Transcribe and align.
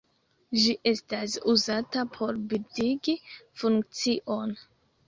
Ĝi 0.61 0.71
estas 0.91 1.35
uzata 1.53 2.07
por 2.17 2.43
bildigi 2.55 3.17
funkcion. 3.45 4.61